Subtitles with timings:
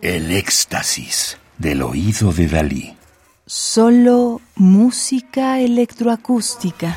[0.00, 2.96] El éxtasis del oído de Dalí.
[3.46, 6.96] Solo música electroacústica.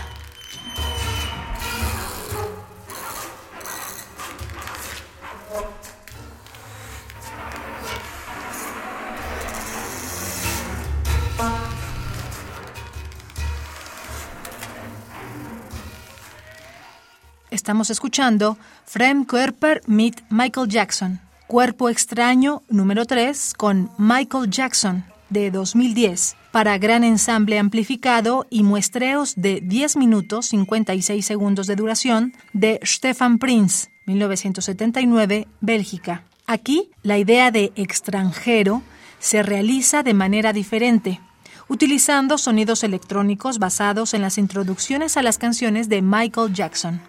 [17.50, 21.20] Estamos escuchando Frem Körper mit Michael Jackson,
[21.52, 29.34] Cuerpo extraño número 3 con Michael Jackson de 2010 para gran ensamble amplificado y muestreos
[29.36, 36.24] de 10 minutos 56 segundos de duración de Stefan Prinz, 1979, Bélgica.
[36.48, 38.82] Aquí la idea de extranjero
[39.20, 41.20] se realiza de manera diferente,
[41.68, 47.02] utilizando sonidos electrónicos basados en las introducciones a las canciones de Michael Jackson.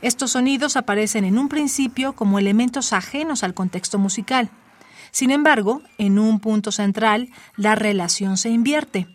[0.00, 4.50] Estos sonidos aparecen en un principio como elementos ajenos al contexto musical.
[5.10, 9.08] Sin embargo, en un punto central, la relación se invierte.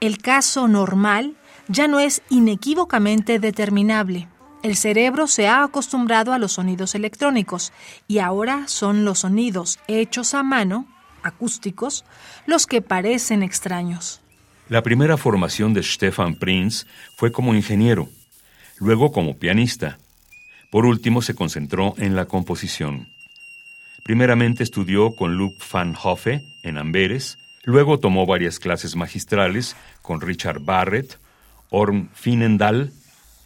[0.00, 1.36] El caso normal
[1.68, 4.28] ya no es inequívocamente determinable.
[4.62, 7.72] El cerebro se ha acostumbrado a los sonidos electrónicos
[8.08, 10.86] y ahora son los sonidos hechos a mano,
[11.22, 12.06] acústicos,
[12.46, 14.22] los que parecen extraños.
[14.70, 18.08] La primera formación de Stefan Prinz fue como ingeniero,
[18.78, 19.98] luego como pianista
[20.74, 23.06] por último, se concentró en la composición.
[24.02, 30.58] Primeramente estudió con Luc van Hoffe en Amberes, luego tomó varias clases magistrales con Richard
[30.58, 31.20] Barrett,
[31.70, 32.92] Orm Finendal,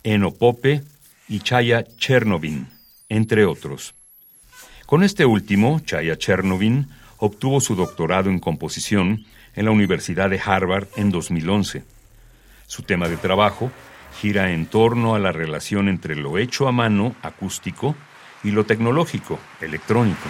[0.05, 0.81] Eno Pope
[1.29, 2.67] y Chaya Chernovin,
[3.11, 3.95] entre otros.
[4.87, 10.89] Con este último, Chaya Chernovin, obtuvo su doctorado en composición en la Universidad de Harvard
[10.97, 11.85] en 2011.
[12.67, 13.71] Su tema de trabajo
[14.13, 17.95] gira en torno a la relación entre lo hecho a mano, acústico,
[18.45, 20.29] y lo tecnológico, electrónico.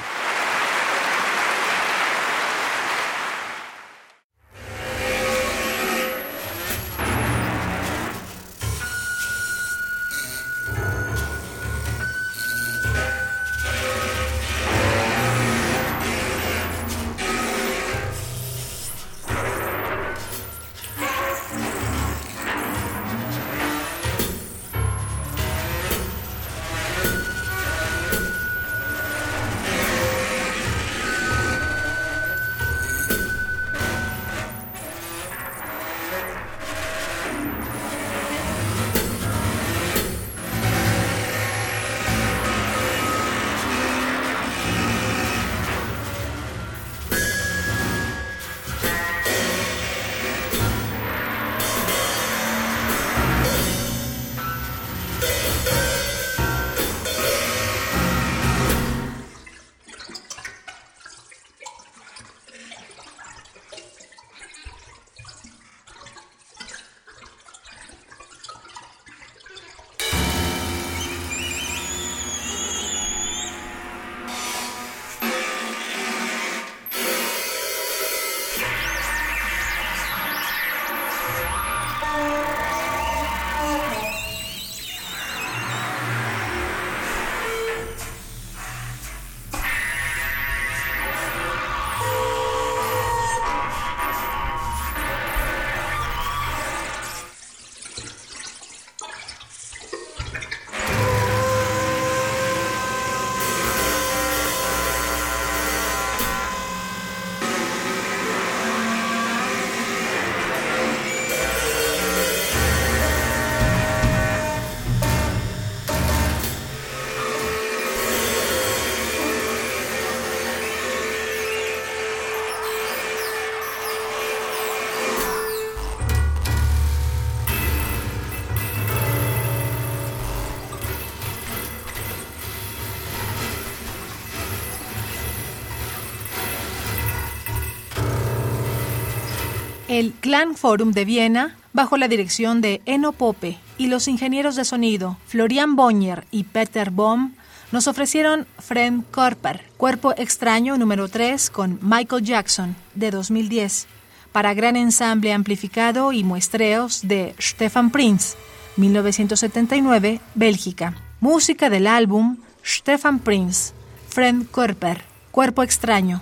[139.89, 144.67] El Clan Forum de Viena, bajo la dirección de Eno Pope y los ingenieros de
[144.67, 147.33] sonido Florian Bonnier y Peter Bohm,
[147.73, 153.87] nos ofrecieron Frem Körper, Cuerpo Extraño número 3 con Michael Jackson, de 2010,
[154.31, 158.37] para gran ensamble amplificado y muestreos de Stefan Prinz,
[158.77, 160.97] 1979, Bélgica.
[161.21, 163.73] Música del álbum Stefan Prinz,
[164.11, 166.21] Frem Körper, Cuerpo Extraño,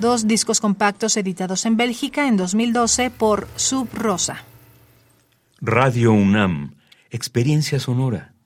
[0.00, 4.44] dos discos compactos editados en Bélgica en 2012 por Sub Rosa.
[5.60, 6.74] Radio UNAM,
[7.10, 8.32] Experiencia Sonora.